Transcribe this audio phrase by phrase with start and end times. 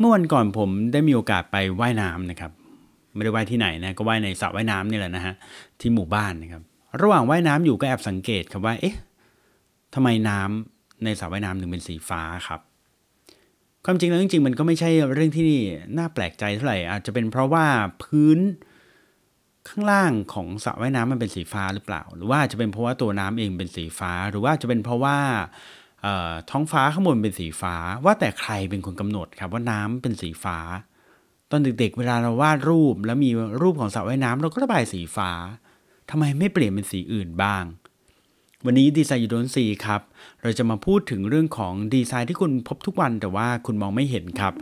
[0.00, 2.52] เมื่อวันก่อนผมได้มีโอกาสไปว่ายน้ำนะครับ
[3.14, 5.34] ไม่ได้ว่ายที่ไหนนะก็ว่ายในสระว่ายน้ำนี่แหละนะฮะ
[5.80, 6.62] ที่หมู่บ้านนะครับ
[7.02, 8.96] ระหว่างว่ายน้ำอยู่ก็แอบสังเกตครับว่า เอ๊ะ
[9.94, 12.60] ทำไมน้ำในสระว่ายน้ำถึงเป็นสีฟ้าครับ
[13.84, 15.50] ความจริงแล้วจริงๆมันก็ไม่ใช่เรื่องที่
[15.98, 17.66] น่าแปลกใจเท่าไหร่อาจจะเป็นเพราะว่า
[18.02, 18.38] พื้น
[19.68, 25.18] ข้างล่างของสระว่ายน้ำมันเป็นสีฟ้าหรือเปล่า หรือว่าจะเป็นเพราะว่าตัวน้ำเองเป็นสีฟ้า หรือว่าจะเป็นเพราะว่า
[26.50, 27.74] ท้องฟ้าข้างบนเป็นสีฟ้า
[28.04, 30.58] ว่าแต่ใครเป็นคนกำหนดครับว่าน้ำเป็นสีฟ้า
[31.50, 33.30] ตอนเด็กๆ เวลาเราวาดรูปแล้วมี
[33.60, 35.30] รูปของสระว่ายน้ำเราก็ระบายสีฟ้า
[36.10, 37.64] ทำไมไม่เปลี่ยนเป็นสีอื่นบ้าง
[38.64, 40.00] วันนี้ดีไซน์ยูโดนซีครับ
[40.42, 44.54] เราจะมาพูดถึงเรื่องของดีไซน์ที่คุณพบทุกวันแต่ว่าคุณมองไม่เห็นครับ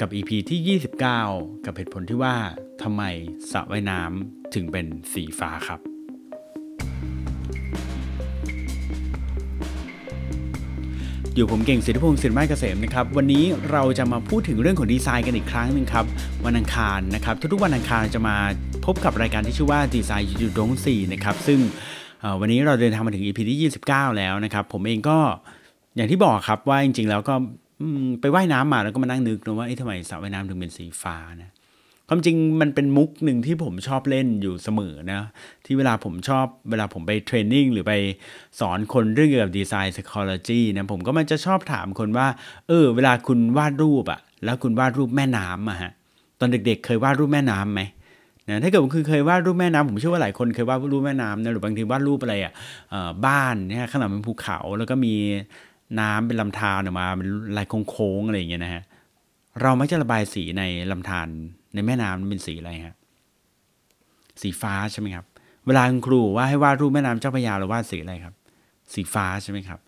[0.00, 2.36] กับ EP ที่ 29 กับเหตุผลที่ว่า
[2.82, 3.02] ทำไม
[3.52, 5.95] สระว่ายน้ำถึงเป็นสีฟ้าครับ
[11.36, 16.04] อยู่ผมเก่งสิทธิพงศ์สิทธิไม้เกษมนะครับวันนี้เราจะมาพูดถึงเรื่องของดีไซน์กันอีกครั้งหนึ่งครับ
[16.46, 18.36] วันอังคารนะครับทุกๆวันอังคารจะมา
[18.86, 21.58] พบกับรายการที่ชื่อว่าดีไซน์ยูดงซีนะครับซึ่ง
[22.40, 25.18] วันนี้เราเดินทางมาถึง EP ที่ 29 แล้วนะครับผมเองก็
[25.96, 27.34] อย่างที่บอกครับว่าจริงๆแล้วก็
[28.20, 31.50] ไปไว่ายน้ำมาแล้วก็มานั่งนึกนะว่าไอ้ทำไมสระว่ายน้ำถึงเป็นสีฟ้านะ
[32.08, 35.22] ความจริงมันเป็นมุกหนึ่งที่ผมชอบเล่นอยู่เสมอนะ
[35.64, 37.92] ที่เวลาผมชอบเวลาผมไปเทรนนิ่งหรือไป
[38.60, 42.26] สอนคนเรื่องเกี่ยวกับดีไซน์ psychology นะผมก็มันจะชอบถามคนว่า
[42.68, 45.92] เออ เวลาคุณวาดรูปอะแล้วคุณวาดรูปแม่น้ำอะฮะ
[46.40, 47.80] ตอนเด็ก ๆ เคยวาดรูปแม่น้ำไหม
[48.48, 55.14] นะถ้าเกิดคุณเคยวาดรูปแม่น้ำผมเชื่อว่าหลายคนเคยวาดรูปแม่น้ำนะหรือบางทีวาดรูปอะไรอะ่ะบ้านเนี่ยข้างหลังเป็นภูเขาแล้วก็มี
[56.00, 58.82] น้ำเป็นลำธารออกมาเป็นลายโค้งๆอะไรอย่างเงี้ยนะฮะ
[59.62, 61.28] เรามักจะระบายสีในลำธาร
[61.76, 62.96] ในแม่น้ำมันเป็นสีอะไรครับ
[64.42, 65.24] สีฟ้าใช่ไหมครับ
[65.66, 68.34] เวลาคุณครูว่าให้วาดรูปแม่น้ำเจ้าพระยาเราวาดสีอะไรครับ
[68.92, 69.80] สีฟ้าใช่ไหมครับ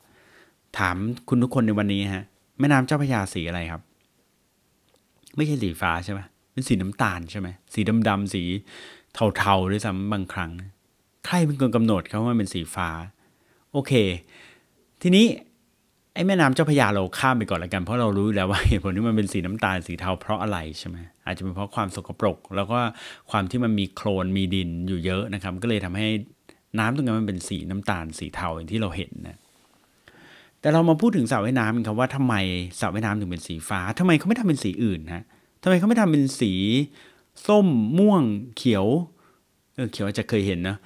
[0.78, 0.96] ถาม
[1.28, 2.24] คุณทุกคนในวันนี้ฮะ
[2.60, 3.82] แม่น้ำเจ้าพระยาสีอะไรครับ
[5.36, 6.20] ไม่ใช่สีฟ้าใช่ไหม
[6.52, 8.42] เป็นสีน้ำตาลใช่ไหมสีดำๆสี
[9.36, 10.50] เทาๆด้วยซ้ำบางครั้ง
[11.26, 12.88] ใครเป็นคนกำหนดเขาว่าเป็นสีฟ้า
[13.72, 13.92] โอเค
[15.02, 15.26] ทีนี้
[16.20, 22.78] อ้แม่น้ำเจ้าพยาเราข้ามไปก่อนละกัน เพราะเรารู้แล้วว่าเหตุผลที่มันเป็นสีน้ำตาลสีเทาเพราะอะไรใช่ไหมอาจจะเป็นเพราะความสกปรก แล้วก็
[23.30, 26.06] ความที่มันมีโคลนมีดินอยู่เยอะนะครับ ก็เลยทำให้
[26.78, 29.38] น้ำตรงนั้นมันเป็นสีน้ำตาลสีเทาอย่างที่เราเห็นนะ
[30.60, 32.34] แต่เรามาพูดถึงสระว่ายน้ำกันครับว่าทำไม
[32.80, 35.24] สระว่ายน้ำถึงเป็นสีฟ้าทำไมเขาไม่ทำเป็นสีอื่นฮะ
[35.62, 36.52] ทำไมเขาไม่ทำเป็นสี
[37.46, 37.66] ส้ม
[37.98, 38.22] ม่วง
[38.56, 38.86] เขียว
[39.74, 40.76] เออเขียวจะเคยเห็นนะ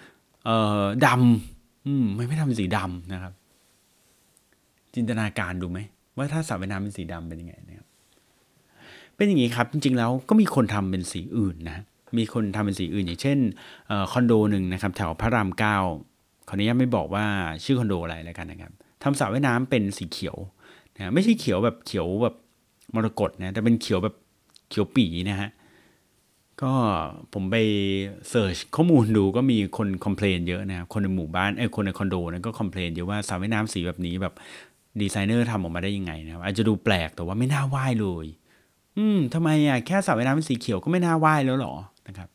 [0.45, 3.33] เอ่อดำอืมไม่ไม่ทำเป็นสีดำนะครับ
[4.95, 5.79] จินตนาการดูไหม
[6.17, 7.87] ว่าถ้าสระว่ายน้ำเป็นสีดำเป็นยังไงนะครับ
[9.17, 11.85] เป็นอย่างนี้ครับ จริง ๆ แล้วก็มีคนทำเป็นสีอื่นนะ
[12.19, 13.39] มีคนทำเป็นสีอื่น อย่างเช่น
[14.13, 15.77] คอนโดหนึ่งนะครับ แถวพระรามเก้า
[16.49, 17.25] ขออนุญาตไม่บอกว่า
[17.65, 20.37] ชื่อคอนโดอะไรแล้วกันนะครับทำสระว่ายน้ำเป็นสีเขียว
[20.97, 22.35] นะไม่ใช่เขียวแบบเขียวแบบ
[22.95, 24.15] มรกตนะแต่เป็นเขียวแบบ
[24.71, 25.51] เขียวปี๋นะฮะ
[26.63, 26.73] ก็
[27.33, 27.57] ผมไป
[28.29, 34.35] search ข้อมูลดูก็มีคน complain เยอะนะคนในหมู่บ้านไอ้คนในคอนโดนั้นก็ complain เยอะว่าสระว่ายน้ำสีแบบนี้แบบ
[35.01, 38.27] ดีไซเนอร์ทำออกมาได้ยังไงนะครับ อาจจะดูแปลกแต่ว่าไม่น่าว่ายเลย
[38.99, 41.75] อืมทำไมอะแค่สระว่ายน้ำเป็นสีเขียวก็ไม่น่าว่ายแล้วหรอ
[42.09, 42.29] นะครับ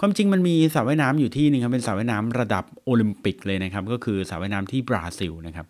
[0.00, 5.66] ความจริงมันมีสระว่ายน้ำอยู่ที่นึงครับเป็นสระว่ายน้ำระดับโอลิมปิกเลยนะครับ ก็คือสระว่ายน้ำที่บราซิลนะครับ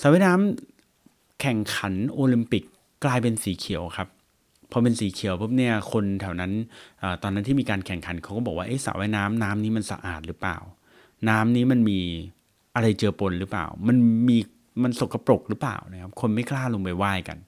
[0.00, 2.64] สระว่ายน้ำแข่งขันโอลิมปิก
[3.04, 4.08] กลายเป็นสีเขียวครับ
[4.70, 6.52] พอเป็นสีเขียวปุ๊บเนี่ยคนแถวนั้น
[7.02, 10.56] อตอนนั้นที่มีการแข่งขันเขาก็บอกว่าไอ้สระว่ายน้ำน้ำนี้มันสะอาดหรือเปล่า
[11.28, 12.00] น้ำนี้มันมี
[12.74, 13.96] อะไรเจือปนหรือเปล่า มัน
[14.28, 14.38] มี
[14.82, 17.38] มันสกรปรกหรือเปล่านะครับ คนไม่กล้าลงไปไหว้กัน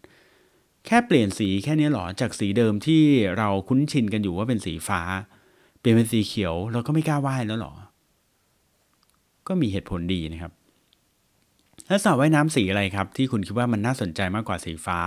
[0.87, 3.03] แค่เปลี่ยนสีแค่นี้หรอจากสีเดิมที่
[3.39, 5.01] เราคุ้นชินกันอยู่ว่าเป็นสีฟ้า
[5.81, 7.73] เปลี่ยนเป็นสีเขียวเราก็ไม่กล้าไหว้แล้วหรอ
[9.49, 10.53] ก็มีเหตุผลดีนะครับ
[11.89, 14.99] แล้วสระว่ายน้ำสีอะไรครับ ที่คุณคิดว่ามันน่าสนใจมากกว่าสีฟ้า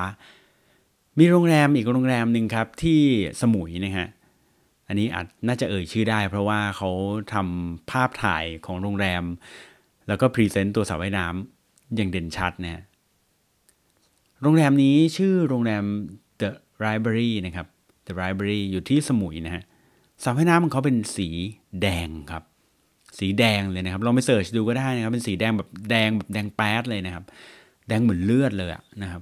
[1.19, 3.01] มีโรงแรมอีกโรงแรมหนึ่งครับที่
[3.41, 4.07] สมุยนะฮะ
[4.87, 6.89] อันนี้อาจน่าจะเอ่ยชื่อได้ เพราะว่าเขา
[7.33, 9.23] ทำภาพถ่ายของโรงแรม
[10.07, 11.60] แล้วก็ present ตัวสระว่ายน้ำ
[11.95, 12.83] อย่างเด่นชัดนะ
[14.41, 15.83] โรงแรมนี้ชื่อโรงแรม
[16.41, 16.49] The
[16.85, 17.67] Library นะครับ
[18.07, 19.63] The Library อยู่ที่สมุยนะฮะ
[20.23, 21.27] สระว่ายน้ำของเขาเป็นสี
[21.81, 22.43] แดงครับ
[23.19, 27.23] สีแดงเลยนะครับลองไป search ดูก็ได้นะครับเป็นสีแดงแบบแดงแบบแดงแป๊ดเลยนะครับ
[27.87, 29.21] แดงเหมือนเลือดเลยอะนะครับ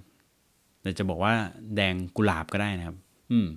[0.81, 1.33] แต่จะบอกว่า
[1.75, 2.95] แดงกุหลาบก็ได้นะครับ
[3.31, 3.47] อืม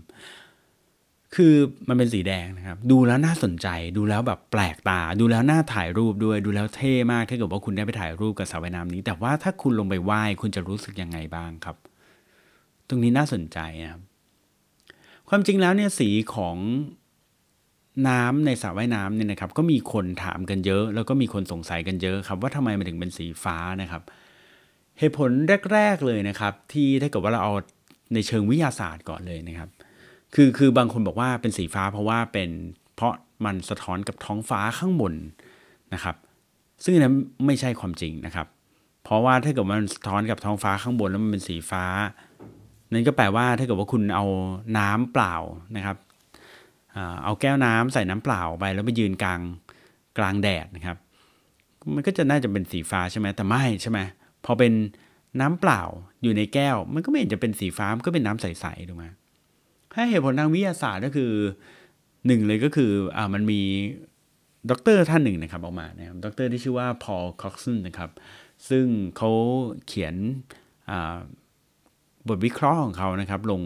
[1.36, 1.54] คือ
[1.88, 11.76] มันเป็นสีแดงนะครับ ดูแล้วน่าสนใจ ดูแล้วแบบแปลกตา ดูแล้วน่าถ่ายรูปด้วย ดูแล้วเท่มากถ้าเกิดว่าคุณได้ไปถ่ายรูปกับสระว่ายน้ำนี้ แต่ว่าถ้าคุณลงไปไหว้คุณจะรู้สึกยังไงบ้างครับ
[12.88, 14.02] ตรงนี้น่าสนใจนะครับ
[15.28, 16.56] ความจริงแล้วเนี่ยสีของ
[18.08, 24.02] น้ำในสระว่ายน้ำเนี่ยนะครับ ก็มีคนถามกันเยอะ แล้วก็มีคนสงสัยกันเยอะครับ ว่าทำไมมันถึงเป็นสีฟ้านะครับ
[24.98, 25.30] เหตุผล
[25.72, 27.54] แรก ๆเลยนะครับ ที่ถ้าเกิดว่าเราเอา
[28.14, 29.68] ในเชิงวิทยาศาสตร์ก่อนเลยนะครับ
[30.34, 32.50] คือคือบางคนบอกว่าเป็นสีฟ้าเพราะว่าเป็น
[32.96, 33.12] เพราะ
[33.44, 35.14] มันสะท้อนกับท้องฟ้าข้างบน
[35.94, 36.16] นะครับ
[36.82, 37.14] ซึ่งนั้น
[37.46, 38.46] ไม่ใช่ความจริงนะครับ
[39.04, 41.84] เพราะว่าถ้าเกิดมันสะท้อนกับท้องฟ้าข้างบนแล้วมันเป็นสีฟ้า
[42.92, 44.24] นั่นก็แปลว่าถ้าเกิดว่าคุณเอา
[44.78, 45.34] น้ำเปล่า
[45.76, 45.96] นะครับ
[47.24, 49.40] เอาแก้วน้ำใส่น้ำเปล่าไปแล้วไปยืนกลาง
[50.18, 50.96] กลางแดดนะครับ
[51.94, 53.98] มันก็จะน่าจะเป็นสีฟ้าใช่ไหมแต่ไม่ใช่ไหม
[54.44, 54.72] พอเป็น
[55.40, 55.82] น้ำเปล่า
[56.22, 59.04] อยู่ในแก้ว มันก็ไม่เห็นจะเป็นสีฟ้ามันก็เป็นน้ำใสๆถูกไหม
[59.94, 61.32] ถ้าเหตุผลทางวิทยาศาสตร์ก็คือ
[62.26, 63.60] หนึ่งเลยก็คืออ่ามันมี
[64.70, 68.10] ด็อกเตอร์ท่านหนึ่งนะครับออกมานะครับด็อกเตอร์ที่ชื่อว่าพอลคอกซันนะครับ
[68.68, 68.86] ซึ่ง
[69.16, 69.30] เขา
[69.86, 70.14] เขียน
[72.28, 73.62] บทวิเคราะห์ของเขานะครับ ลง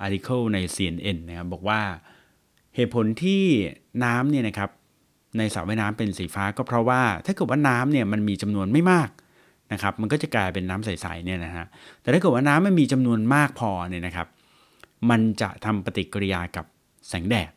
[0.00, 1.80] article ใน CNN นะครับ บอกว่า
[2.76, 3.42] เหตุผลที่
[4.04, 4.70] น้ำเนี่ยนะครับ
[5.38, 9.10] ในสระว่ายน้ำเป็นสีฟ้าก็เพราะว่า ถ้าเกิดว่าน้ำเนี่ยมันมีจำนวนไม่มาก
[9.72, 11.66] นะครับ มันก็จะกลายเป็นน้ำใสๆเนี่ยนะฮะ
[12.02, 14.26] แต่ถ้าเกิดว่าน้ำมันมีจำนวนมากพอเนี่ยนะครับ
[15.10, 16.66] มันจะทำปฏิกิริยากับ
[17.08, 17.50] แสงแดด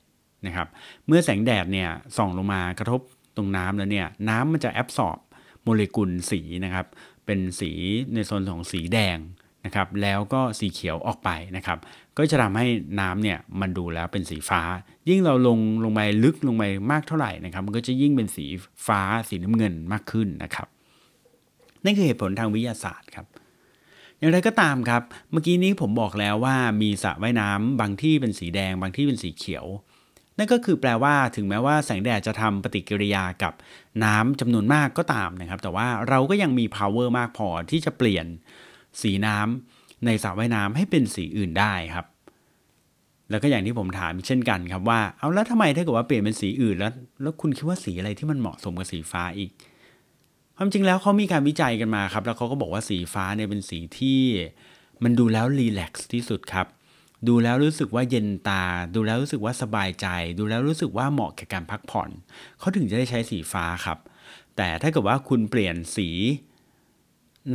[0.45, 0.67] นะครับ
[1.07, 3.01] เมื่อแสงแดดเนี่ยส่องลงมากระทบ
[3.35, 5.17] ตรงน้ำแล้วเนี่ยน้ำมันจะแอบสอบ
[5.63, 6.85] โมเลกุลสีนะครับ
[7.25, 7.71] เป็นสี
[8.13, 9.17] ในโซนของสีแดง
[9.65, 11.77] นะครับ แล้วก็สีเขียวออกไปนะครับ
[12.17, 12.65] ก็จะทำให้
[12.99, 14.61] น้ำเนี่ยมันดูแล้วเป็นสีฟ้า
[15.09, 18.45] ยิ่งเราลงลงไปลึกลงไปมากเท่าไหร่นะครับ มันก็จะยิ่งเป็นสี
[18.87, 20.67] ฟ้าสีน้ำเงินมากขึ้นนะครับ
[21.83, 23.25] นั่นคือเหตุผลทางวิทยาศาสตร์ครับ
[24.23, 29.65] อย่างไรก็ตามครับ เมื่อกี้นี้ผมบอกแล้วว่ามีสระว่ายน้ำบางที่เป็นสีแดง บางที่เป็นสีเขียว
[30.37, 33.53] นั่นก็คือแปลว่าถึงแม้ว่าแสงแดดจะทำปฏิกิริยากับ
[34.03, 38.25] น้ำจำนวนมากก็ตามนะครับ แต่ว่าเราก็ยังมี power มากพอที่จะเปลี่ยน
[39.01, 42.05] สีน้ำในสระว่ายน้ำให้เป็นสีอื่นได้ครับ
[43.29, 49.51] แล้วก็อย่างที่ผมถามเช่นกันครับว่า เอาแล้วทำไมถ้าเกิดว่าเปลี่ยนเป็นสีอื่นแล้ว แล้วคุณคิดว่าสีอะไรที่มันเหมาะสมกับสีฟ้าอีก
[50.57, 54.21] ความจริงแล้วเขามีการวิจัยกันมาครับ แล้วเขาก็บอกว่าสีฟ้าเนี่ยเป็นสีที่
[55.03, 56.67] มันดูแล้วรีแลกซ์ที่สุดครับ
[57.27, 58.63] ดูแล้วรู้สึกว่าเย็นตา
[58.95, 60.07] ดูแล้วรู้สึกว่าสบายใจ
[60.39, 62.09] ดูแล้วรู้สึกว่าเหมาะแก่การพักผ่อน
[62.59, 63.97] เขาถึงจะได้ใช้สีฟ้าครับ
[64.57, 66.09] แต่ถ้าเกิดว่าคุณเปลี่ยนสี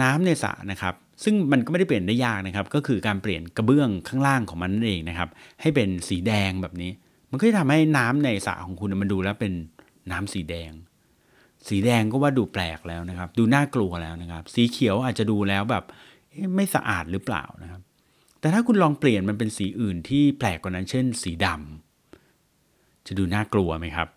[0.03, 0.95] น้ำในสระนะครับ
[1.25, 5.29] ซึ่งมันก็ไม่ได้เปลี่ยนได้ยากนะครับ ก็คือการเปลี่ยนกระเบื้องข้างล่างของมันนั่นเองนะครับ
[5.61, 6.91] ให้เป็นสีแดงแบบนี้
[7.31, 9.53] มันก็จะทำให้น้ำในสระของคุณมันดูแล้วเป็น
[10.11, 10.73] น้ำสีแดง
[11.69, 15.85] สีแดงก็ว่าดูแปลกแล้วนะครับ ดูน่ากลัวแล้วนะครับ สีเขียวอาจจะดูแล้วแบบ
[16.57, 17.81] ไม่สะอาดหรือเปล่านะครับ
[18.41, 24.09] แต่ถ้าคุณลองเปลี่ยนมันเป็นสีอื่นที่แปลกกว่านั้น เช่น สีดำจะดูน่ากลัวไหมครับ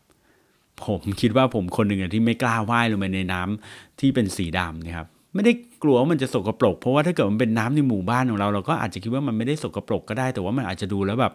[0.85, 5.53] ผมคิดว่าผมคนหนึ่งที่ไม่กล้าว่ายลงไปในน้ำที่เป็นสีดำนะครับ ไม่ได้
[5.83, 11.33] กลัวว่ามันจะสกรปรก เพราะว่าถ้าเกิดมันเป็นน้ำในหมู่บ้านของเราเราก็อาจจะคิดว่ามันไม่ได้สกรปรกก็ได้ แต่ว่ามันอาจจะดูแล้วแบบ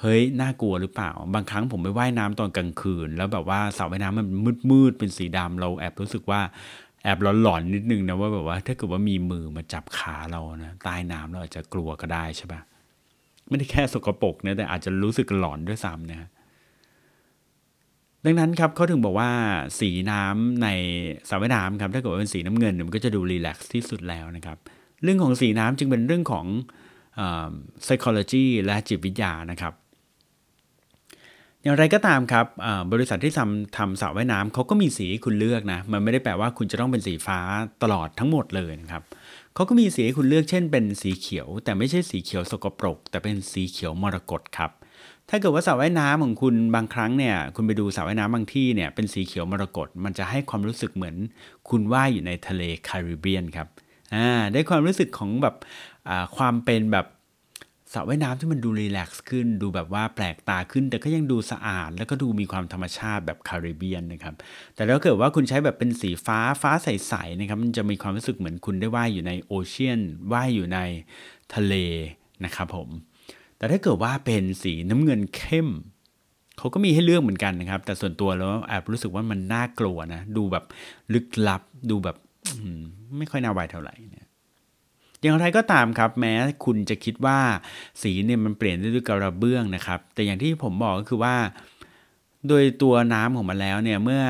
[0.00, 6.40] เฮ้ยน่ากลัวหรือเปล่า บางครั้งผมไปว่ายน้ำตอนกลางคืน แล้วแบบว่าสระว่ายน้ำมันมืดมืดเป็นสีดำเราแอบรู้สึกว่า
[7.02, 12.60] แอบหลอนๆนิดนึงนะว่าแบบว่า ถ้าเกิดว่ามีมือมาจับขาเรานะใต้น้ำเราอาจจะกลัวก็ได้ใช่ปะ
[13.48, 16.28] ไม่ได้แค่สกปรกนะแต่อาจจะรู้สึกหลอนด้วยซ้ำนะ
[18.24, 19.30] ดังนั้นครับเขาถึงบอกว่า
[19.80, 20.68] สีน้ำใน
[21.28, 24.58] สระว่ายน้ำครับ ถ้าเกิดว่าเป็นสีน้ำเงินมันก็จะดูรีแลกซ์ที่สุดแล้วนะครับ
[25.02, 26.46] เรื่องของสีน้ำจึงเป็นเรื่องของ
[27.84, 29.72] psychology และจิตวิทยานะครับ
[31.68, 32.46] อย่างไรก็ตามครับ
[32.92, 37.38] บริษัทที่ทำทำสระว่ายน้ำเขาก็มีสีคุณเลือกนะมันไม่ได้แปลว่าคุณจะต้องเป็นสีฟ้า
[37.82, 39.02] ตลอดทั้งหมดเลยนะครับ
[39.54, 44.70] เขาก็มีสีให้คุณเลือกเช่น เป็นสีเขียว แต่ไม่ใช่สีเขียวสกปรก แต่เป็นสีเขียวมรกตครับ
[45.30, 51.16] ถ้าเกิดว่าสระว่ายน้ำของคุณบางครั้งเนี่ยคุณไปดูสระว่ายน้ำบางที่เนี่ยเป็นสีเขียวมรกตมันจะให้ความรู้สึกเหมือน
[51.68, 53.68] คุณว่ายอยู่ในทะเลแคริบเบียนครับ
[54.14, 55.54] อ่าได้ความรู้สึกของแบบ
[56.36, 57.06] ความเป็นแบบ
[57.92, 64.34] สระว่ายน้ำที่มันดูรีแลกซ์ขึ้น ดูแบบว่าแปลกตาขึ้น แต่ก็ยังดูสะอาด แล้วก็ดูมีความธรรมชาติแบบคาริเบียนนะครับ
[64.74, 70.00] แต่ถ้าเกิดว่าคุณใช้แบบเป็นสีฟ้าฟ้าใสๆนะครับ มันจะมีความรู้สึกเหมือนคุณได้ว่ายอยู่ในโอเชียน
[70.32, 70.78] ว่ายอยู่ใน
[71.54, 71.74] ทะเล
[72.44, 72.88] นะครับผม
[73.58, 75.68] แต่ถ้าเกิดว่าเป็นสีน้ำเงินเข้ม
[76.58, 80.64] เขาก็มีให้เลือกเหมือนกันนะครับ แต่ส่วนตัวแล้วแอบรู้สึกว่ามันน่ากลัวนะ ดูแบบ
[81.14, 82.16] ลึกลับ ดูแบบ
[83.18, 84.27] ไม่ค่อยน่าไวเท่าไหร่เนี่ย
[85.22, 86.32] อย่างไรก็ตามครับ แม้
[86.64, 87.38] คุณจะคิดว่า
[88.02, 91.36] สีเนี่ยมันเปลี่ยนได้วยกระเบื้องนะครับ แต่อย่างที่ผมบอกก็คือว่า
[92.48, 94.22] โดยตัวน้ำของมันแล้วเนี่ยเมื่อ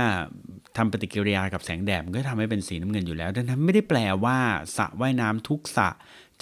[0.76, 4.38] ทำปฏิกิริยากับแสงแดดมันก็ทำให้เป็นสีน้ำเงินอยู่แล้ว ดังนั้นไม่ได้แปลว่า
[4.76, 5.88] สระว่ายน้ำทุกสระ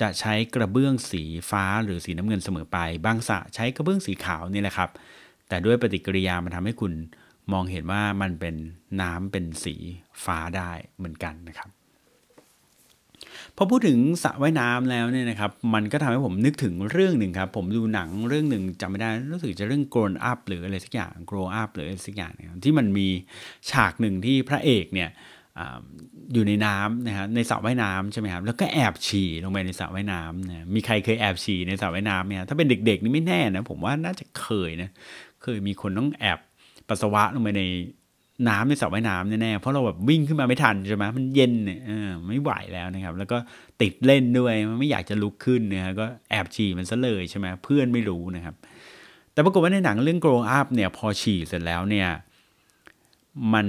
[0.01, 4.91] จะใช้กระเบื้องสีฟ้าหรือสีน้ำเงินเสมอไป บางสระใช้กระเบื้องสีขาวนี่แหละครับ
[5.49, 6.93] แต่ด้วยปฏิกิริยามันทำให้คุณ
[7.53, 8.55] มองเห็นว่ามันเป็น
[9.01, 9.75] น้ำเป็นสี
[10.25, 11.69] ฟ้าได้เหมือนกันนะครับ
[13.57, 23.09] พอพูดถึงสระว่ายน้ำแล้วเนี่ยนะครับมันก็ทำให้ผมนึกถึงเรื่องหนึ่งครับ ผมดูหนังเรื่องหนึ่งจำไม่ได้รู้สึกจะเรื่อง grown up หรืออะไรสักอย่าง grow up หรืออะไรสักอย่างนที่มันมี
[23.71, 25.11] ฉากหนึ่งที่พระเอกเนี่ย
[26.33, 34.91] อยู่ในน้ำนะฮะในสระว่ายน้ำใช่ไหมครับแล้วก็แอบฉี่ลงไปในสระว่ายน้ำนะมีใครเคยแอบฉี่ในสระว่ายน้ำเนี่ยถ้าเป็นเด็ก ๆ นี่ไม่แน่นะผมว่าน่าจะเคยนะ
[35.43, 36.39] เคยมีคนต้องแอบ
[36.89, 37.63] ปัสสาวะลงไปใน
[38.49, 41.81] น้ำในสระว่ายน้ำแน่ๆเพราะเราแบบวิ่งขึ้นมาไม่ทันใช่ไหมมันเย็นเนี่ย
[42.29, 43.37] ไม่ไหวแล้วนะครับ แล้วก็
[43.83, 48.55] ติดเล่นด้วยมันไม่อยากจะลุกขึ้นนะก็แอบฉี่มันซะเลยใช่ไหมเพื่อนไม่รู้นะครับ
[49.33, 52.09] แต่ปรากฏว่าในหนังเรื่อง grow up เนี่ยพอฉี่เสร็จแล้วเนี่ย
[53.55, 53.67] มัน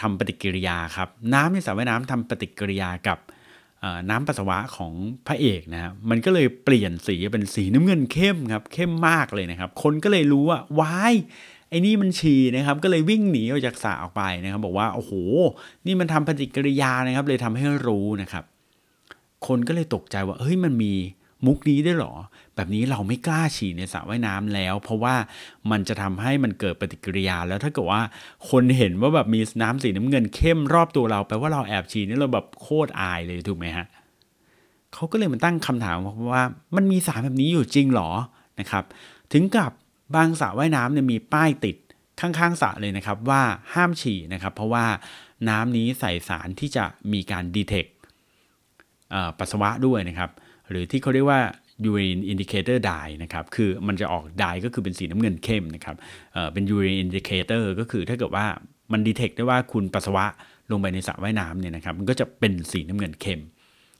[0.00, 3.18] ทำปฏิกิริยาครับ น้ำในสระว่ายน้ำทำปฏิกิริยากับ
[4.10, 4.92] น้ำปัสสาวะของ
[5.26, 11.14] พระเอกนะมันก็เลยเปลี่ยนสีเป็นสีน้ำเงินเข้มครับเข้มมากเลยนะครับ คนก็เลยรู้ว่าวาย
[11.70, 15.12] ไอ้นี่มันฉี่นะครับ ก็เลยวิ่งหนีออกจากสระออกไปนะครับ บอกว่าโอ้โห
[15.86, 18.44] นี่มันทำปฏิกิริยานะครับ เลยทำให้รู้นะครับ
[19.46, 20.94] คนก็เลยตกใจว่าเฮ้ยมันมี
[21.46, 22.14] มุกนี้ได้หรอ
[22.56, 25.14] แบบนี้เราไม่กล้าฉี่ในสระว่ายน้ำแล้ว เพราะว่า
[25.70, 28.02] มันจะทำให้มันเกิดปฏิกิริยาแล้วถ้าเกิดว่า
[28.50, 33.86] คนเห็นว่าแบบมีน้ำสีน้ำเงินเข้มรอบตัวเราแปลว่าเราแอบฉี่นี่เราแบบโคตรอายเลยถูกไหมฮะ
[34.94, 35.96] เขาก็เลยมาตั้งคำถาม
[36.32, 36.42] ว่า
[36.76, 38.10] มันมีสารแบบนี้อยู่จริงหรอ
[38.60, 38.84] นะครับ
[39.32, 39.72] ถึงกับ
[40.14, 41.76] บางสระว่ายน้ำเนี่ยมีป้ายติด
[42.20, 43.42] ข้างๆสระเลยนะครับว่า
[43.74, 44.84] ห้ามฉี่นะครับ เพราะว่า
[45.48, 47.86] น้ำนี้ใส่สารที่จะมีการดีเทค
[49.38, 50.30] ปัสสาวะด้วยนะครับ
[50.68, 51.40] หรือที่เขาเรียกว่า
[51.90, 55.96] urine indicator dye นะครับ คือมันจะออก dye ก็คือเป็นสีน้ำเงินเข้มนะครับ
[56.32, 58.46] เเป็น urine indicator ก็คือถ้าเกิดว่า
[58.92, 60.26] มันดีเทคได้ว่าคุณปัสสาวะ
[60.70, 63.40] ลงไปในสระว่ายน้ำเนี่ยนะครับ มันก็จะเป็นสีน้ำเงินเข้ม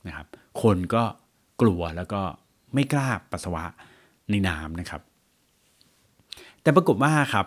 [0.06, 0.26] นะครับ
[0.62, 1.02] คนก็
[1.60, 2.22] กลัวแล้วก็
[2.74, 3.64] ไม่กล้าปัสสาวะ
[4.30, 5.00] ในน้ำนะครับ
[6.62, 7.46] แต่ปรากฏว่าครับ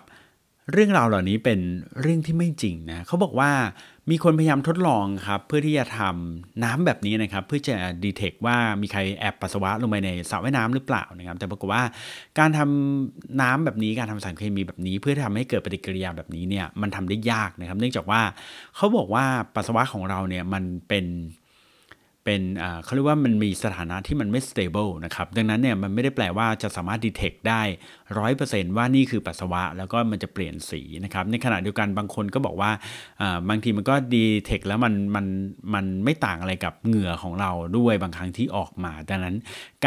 [0.71, 1.59] เรื่องราวเหล่านี้เป็น
[2.01, 3.51] เรื่องที่ไม่จริงนะเขาบอกว่า
[4.09, 11.83] มีคนพยายามทดลองครับ เพื่อที่จะทำน้ำแบบนี้นะครับ เพื่อจะดีเทคว่ามีใครแอบปัสสาวะลงไปในสระว่ายน้ำหรือเปล่านะครับ แต่ปรากฏว่า
[12.39, 18.21] การทำน้ำแบบนี้การทำสารเคมีแบบนี้ เพื่อทำให้เกิดปฏิกิริยาแบบนี้เนี่ยมันทำได้ยากนะครับ เนื่องจากว่า
[18.75, 21.05] เขาบอกว่าปัสสาวะของเราเนี่ยมันเป็น
[22.25, 22.41] เป็น
[22.83, 27.61] เขาเรียกว่ามันมีสถานะที่มันไม่ stable นะครับ ดังนั้นเนี่ยมันไม่ได้แปลว่าจะสามารถ detect ได้
[28.17, 32.71] ร้อยเปอร์เซนต์ว่านี่คือปัสสาวะ แล้วก็มันจะเปลี่ยนสีนะครับ ในขณะเดียวกันบางคนก็บอกว่า
[33.49, 35.25] บางทีมันก็ detect แล้วมันมัน
[35.73, 39.35] มันไม่ต่างอะไรกับเหงื่อของเราด้วยบางครั้งที่ออกมา ดังนั้น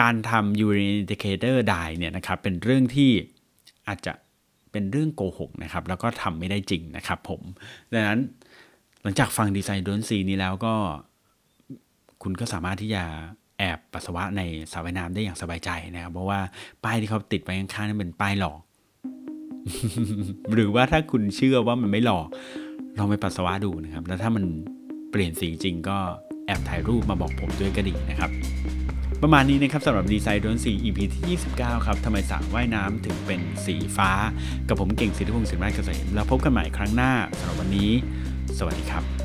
[0.00, 3.10] การทำ urine indicator dye เนี่ยนะครับเป็นเรื่องที่
[3.88, 4.12] อาจจะ
[4.72, 7.40] เป็นเรื่องโกหกนะครับ แล้วก็ทำไม่ได้จริงนะครับผม
[7.92, 8.20] ดังนั้น
[9.02, 10.74] หลังจากฟังดีไซน์ดนซีนี้แล้วก็
[12.22, 13.02] คุณก็สามารถที่จะ
[13.58, 14.42] แอบปัสสาวะใน
[14.72, 16.40] สระว่ายน้ำได้อย่างสบายใจนะครับ เพราะว่า
[16.84, 18.60] ป้ายที่เขาติดไว้ข้างๆนั้นเป็นป้ายหลอก
[20.54, 22.26] หรือว่าถ้าคุณเชื่อว่ามันไม่หลอก
[22.98, 24.44] ลองไปปัสสาวะดูนะครับ แล้วถ้ามัน
[25.10, 25.98] เปลี่ยนสีจริงก็
[26.46, 28.30] แอบถ่ายรูปมาบอกผมด้วยก็ดีนะครับ
[29.22, 34.10] ประมาณนี้นะครับสำหรับดีไซน์โดนสี EP ที่ 29 ครับทำไมสระว่ายน้ำถึงเป็นสีฟ้า
[34.68, 37.90] กับผมเก่งสิทธิพงศ์สินไม้เกษมแล้วพบกันใหม่ครั้งหน้าสำหรับวันนี้
[38.58, 39.15] สวัสดีครับ